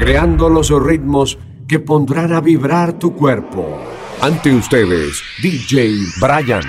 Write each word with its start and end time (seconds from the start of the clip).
creando 0.00 0.48
los 0.48 0.70
ritmos 0.82 1.38
que 1.68 1.78
pondrán 1.78 2.32
a 2.32 2.40
vibrar 2.40 2.98
tu 2.98 3.14
cuerpo. 3.14 3.78
Ante 4.22 4.50
ustedes, 4.50 5.22
DJ 5.42 5.94
Brian, 6.18 6.62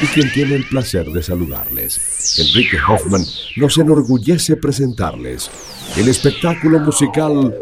y 0.00 0.06
quien 0.06 0.30
tiene 0.30 0.54
el 0.54 0.64
placer 0.64 1.06
de 1.06 1.20
saludarles. 1.20 2.38
Enrique 2.38 2.78
Hoffman 2.88 3.22
nos 3.56 3.78
enorgullece 3.78 4.56
presentarles 4.56 5.50
el 5.96 6.06
espectáculo 6.06 6.78
musical 6.78 7.52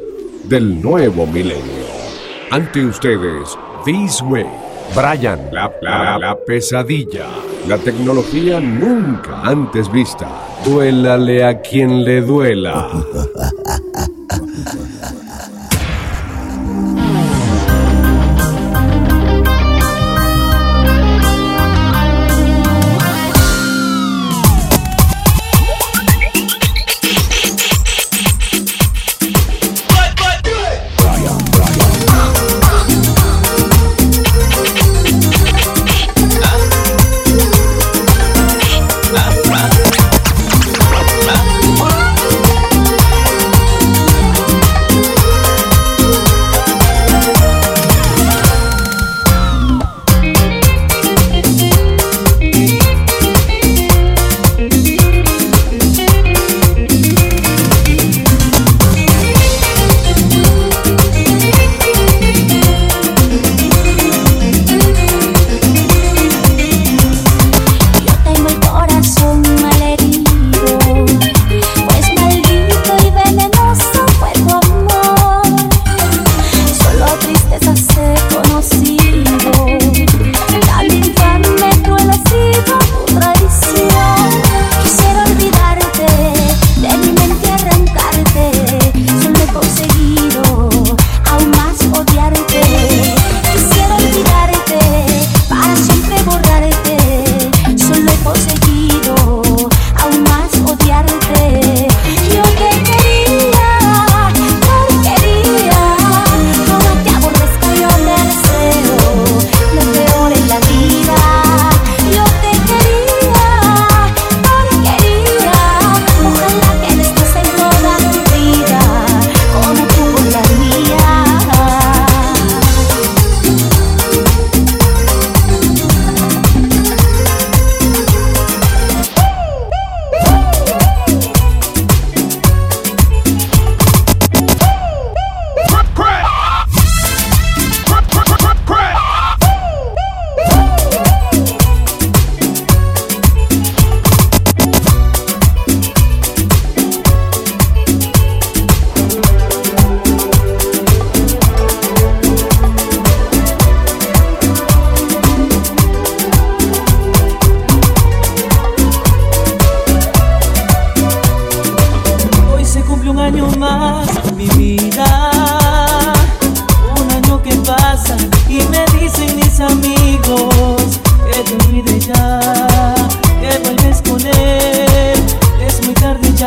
del 0.44 0.82
nuevo 0.82 1.26
milenio. 1.26 1.86
Ante 2.50 2.84
ustedes, 2.84 3.56
This 3.86 4.20
Way, 4.20 4.46
Brian, 4.94 5.48
la, 5.50 5.72
la, 5.80 6.18
la 6.18 6.36
pesadilla, 6.44 7.26
la 7.66 7.78
tecnología 7.78 8.60
nunca 8.60 9.40
antes 9.40 9.90
vista. 9.90 10.28
Duélale 10.62 11.42
a 11.42 11.62
quien 11.62 12.04
le 12.04 12.20
duela. 12.20 12.90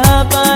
chapa 0.04 0.49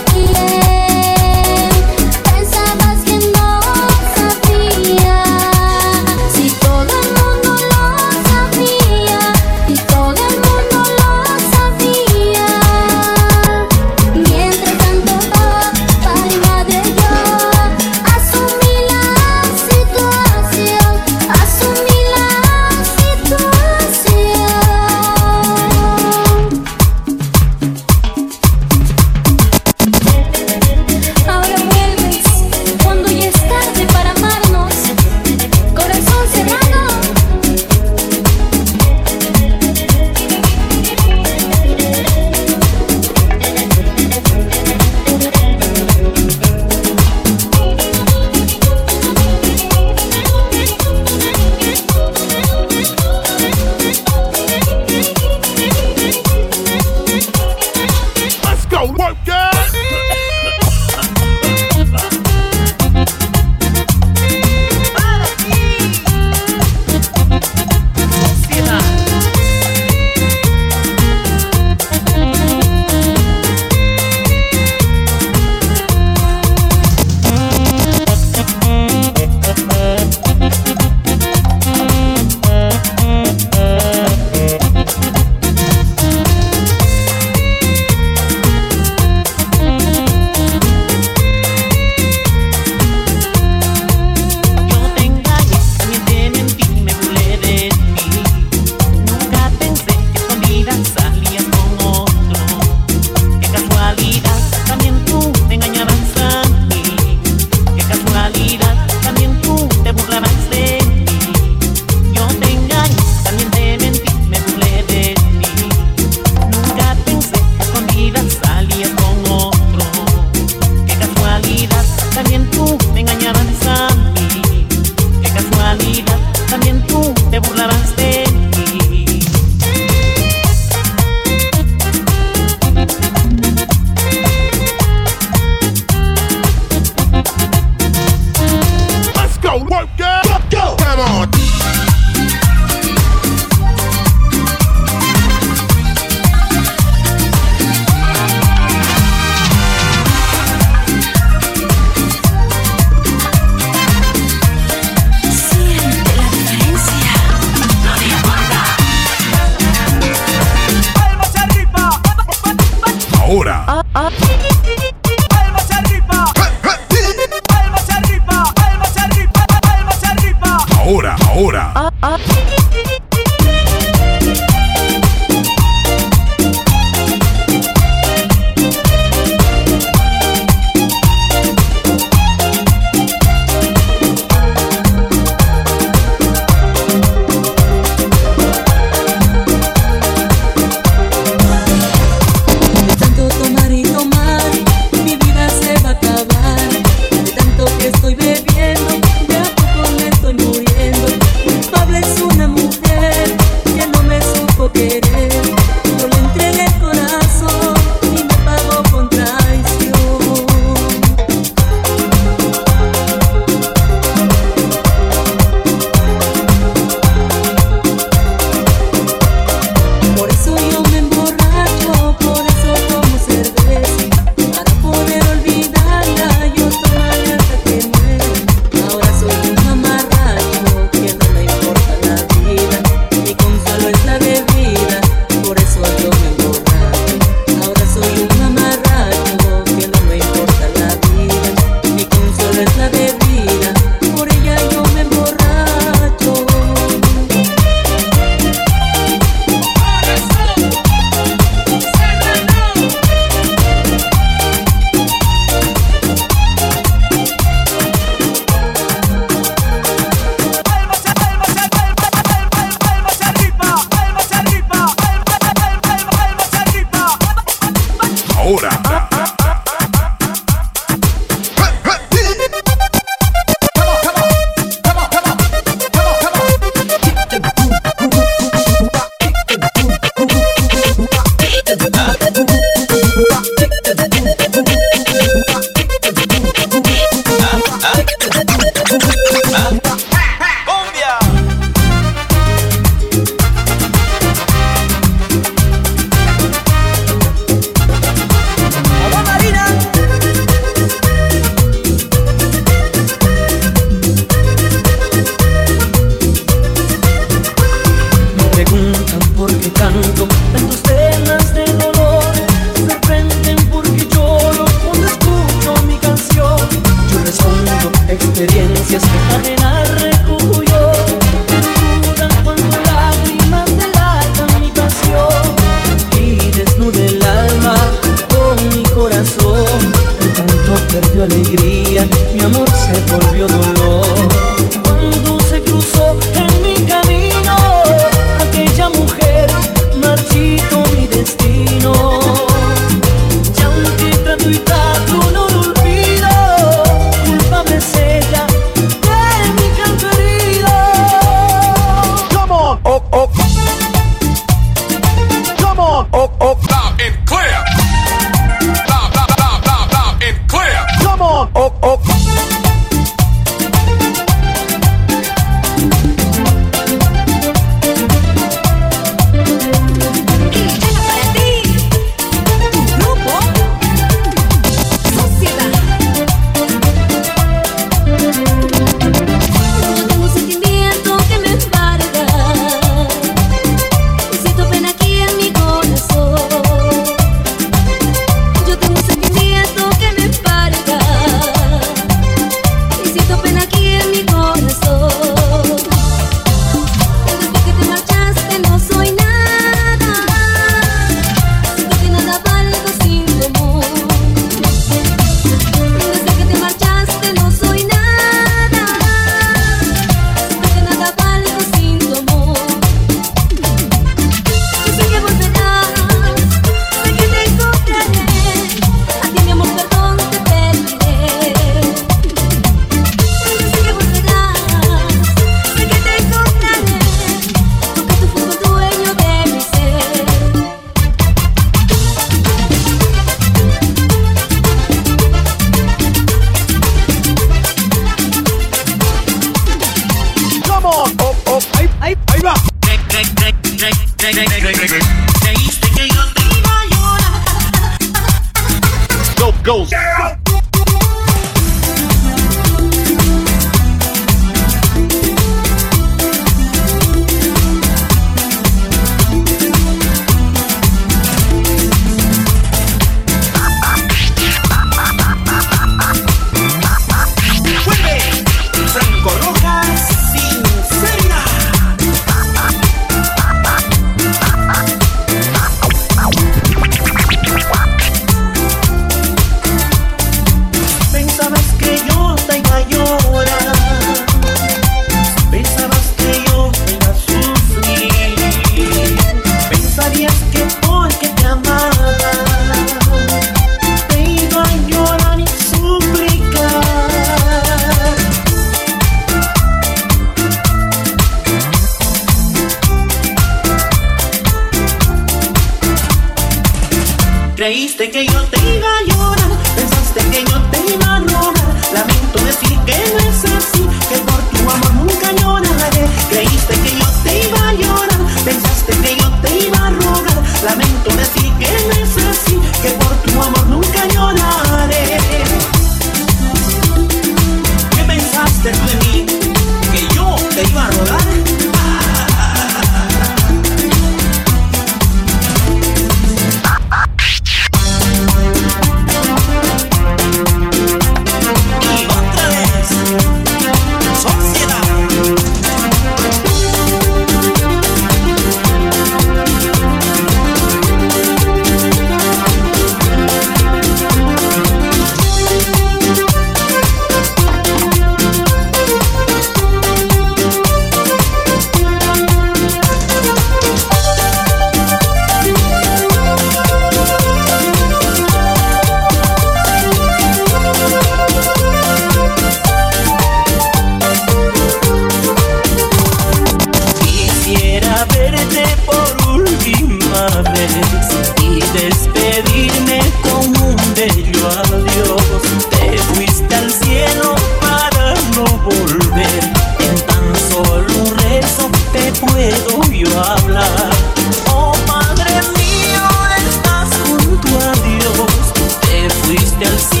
del 599.61 599.77
see. 599.77 600.00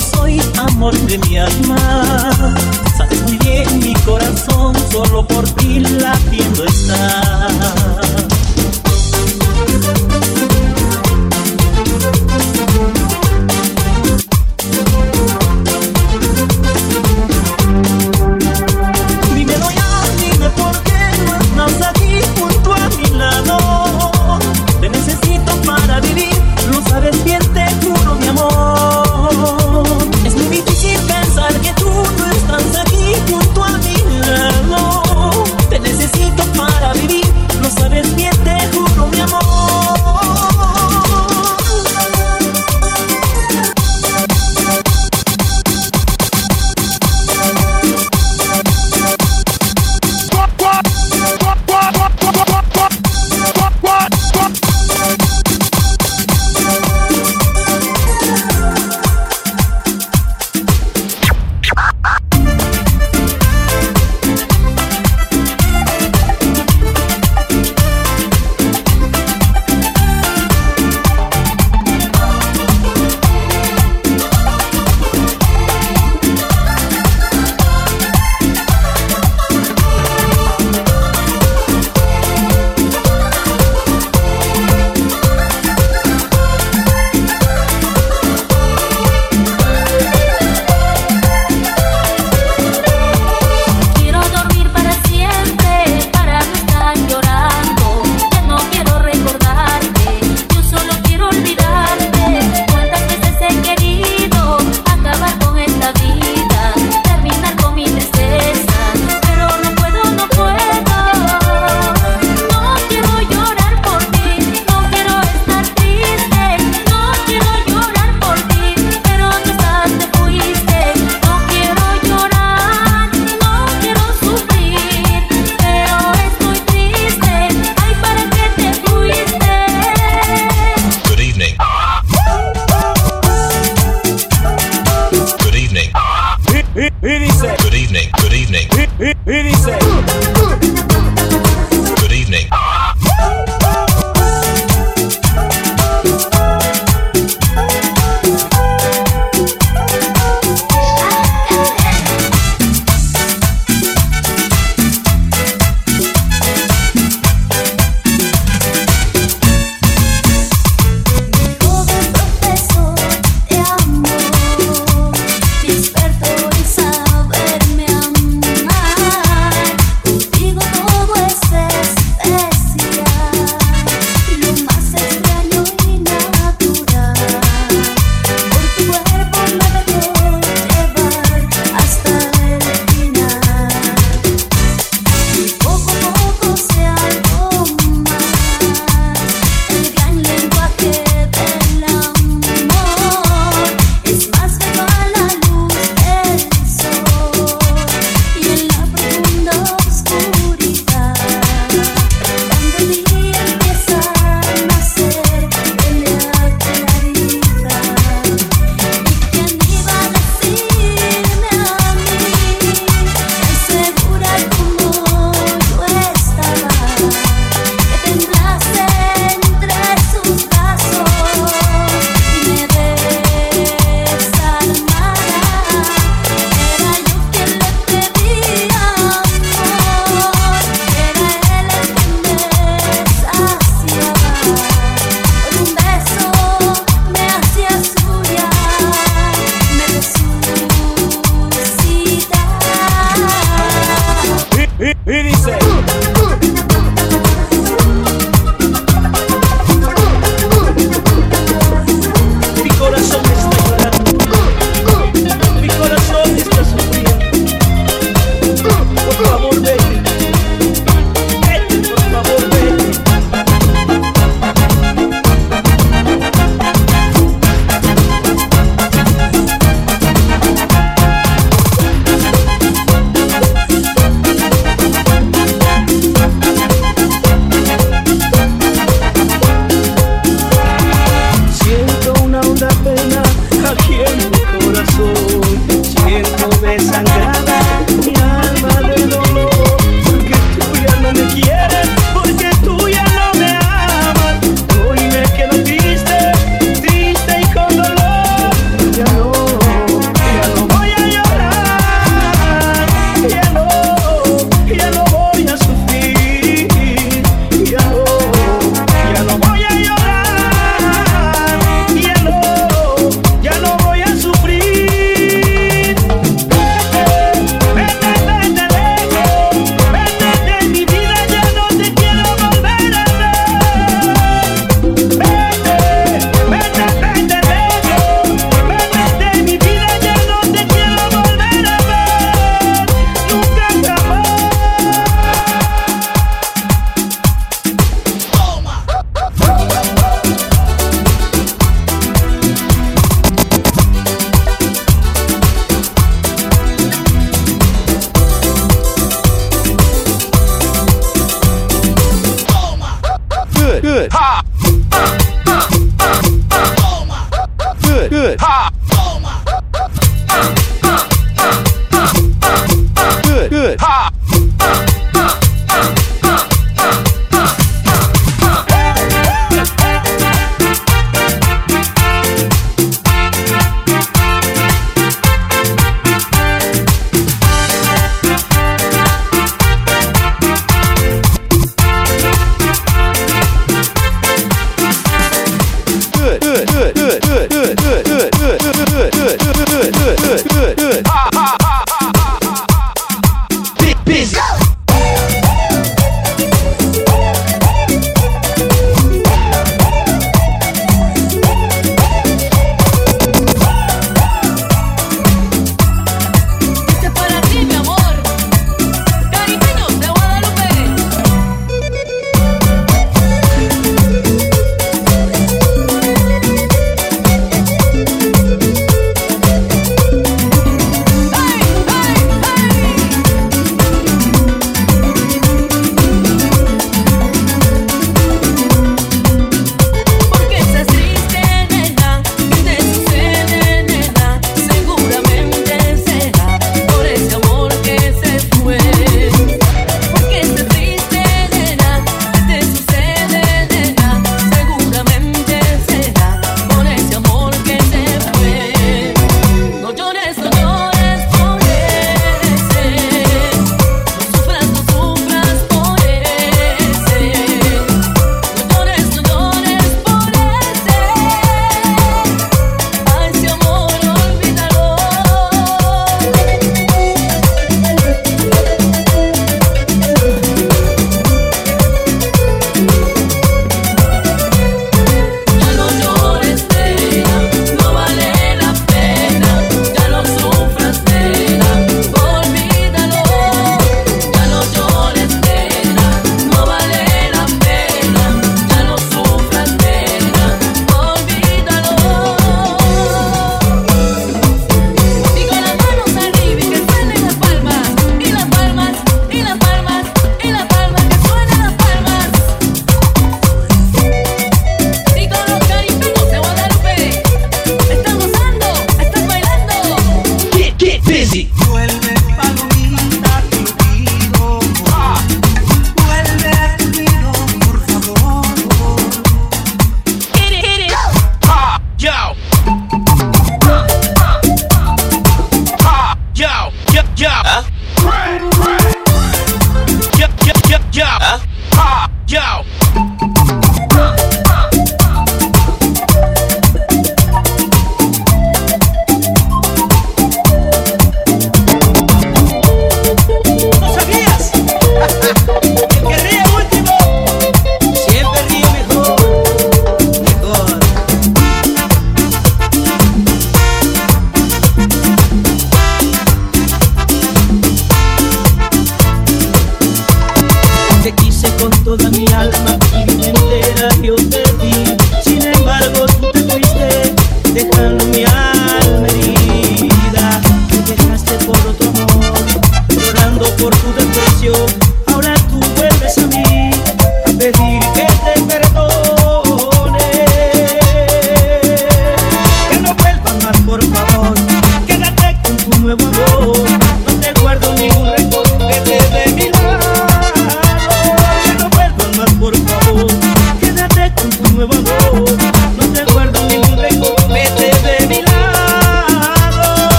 soy 0.00 0.40
amor 0.56 0.94
de 1.06 1.18
mi 1.18 1.38
alma. 1.38 2.54
Sabes 2.96 3.22
muy 3.22 3.38
bien 3.38 3.78
mi 3.80 3.94
corazón, 4.04 4.74
solo 4.90 5.26
por 5.26 5.48
ti 5.50 5.80
latiendo 5.80 6.64
está. 6.64 8.07